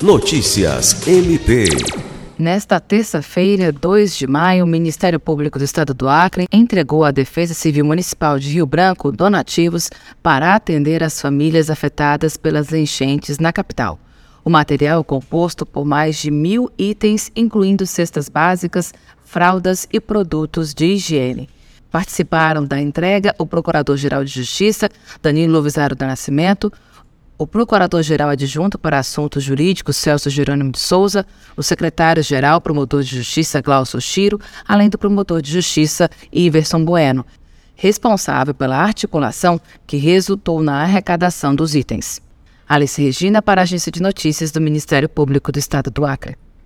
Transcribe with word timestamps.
Notícias 0.00 1.08
MP. 1.08 1.64
Nesta 2.38 2.78
terça-feira, 2.78 3.72
2 3.72 4.16
de 4.16 4.28
maio, 4.28 4.64
o 4.64 4.68
Ministério 4.68 5.18
Público 5.18 5.58
do 5.58 5.64
Estado 5.64 5.92
do 5.92 6.08
Acre 6.08 6.46
entregou 6.52 7.02
à 7.02 7.10
Defesa 7.10 7.52
Civil 7.52 7.84
Municipal 7.84 8.38
de 8.38 8.48
Rio 8.48 8.64
Branco 8.64 9.10
donativos 9.10 9.90
para 10.22 10.54
atender 10.54 11.02
as 11.02 11.20
famílias 11.20 11.68
afetadas 11.68 12.36
pelas 12.36 12.72
enchentes 12.72 13.40
na 13.40 13.52
capital. 13.52 13.98
O 14.44 14.50
material 14.50 15.02
composto 15.02 15.66
por 15.66 15.84
mais 15.84 16.16
de 16.16 16.30
mil 16.30 16.70
itens, 16.78 17.32
incluindo 17.34 17.84
cestas 17.84 18.28
básicas, 18.28 18.94
fraldas 19.24 19.88
e 19.92 19.98
produtos 19.98 20.72
de 20.72 20.94
higiene. 20.94 21.48
Participaram 21.90 22.64
da 22.64 22.80
entrega 22.80 23.34
o 23.36 23.44
Procurador-Geral 23.44 24.22
de 24.22 24.30
Justiça, 24.30 24.88
Danilo 25.20 25.54
Lovisaro 25.54 25.96
do 25.96 26.06
Nascimento, 26.06 26.72
o 27.38 27.46
Procurador-Geral 27.46 28.30
Adjunto 28.30 28.76
para 28.78 28.98
Assuntos 28.98 29.44
Jurídicos, 29.44 29.96
Celso 29.96 30.28
Jerônimo 30.28 30.72
de 30.72 30.80
Souza, 30.80 31.24
o 31.56 31.62
Secretário-Geral 31.62 32.60
Promotor 32.60 33.04
de 33.04 33.16
Justiça, 33.16 33.62
Glaucio 33.62 34.00
Chiro, 34.00 34.40
além 34.66 34.90
do 34.90 34.98
Promotor 34.98 35.40
de 35.40 35.52
Justiça, 35.52 36.10
Iverson 36.32 36.84
Bueno, 36.84 37.24
responsável 37.76 38.52
pela 38.52 38.76
articulação 38.76 39.60
que 39.86 39.96
resultou 39.96 40.60
na 40.60 40.82
arrecadação 40.82 41.54
dos 41.54 41.76
itens. 41.76 42.20
Alice 42.68 43.00
Regina, 43.00 43.40
para 43.40 43.60
a 43.60 43.62
Agência 43.62 43.92
de 43.92 44.02
Notícias 44.02 44.50
do 44.50 44.60
Ministério 44.60 45.08
Público 45.08 45.52
do 45.52 45.58
Estado 45.60 45.90
do 45.90 46.04
Acre. 46.04 46.36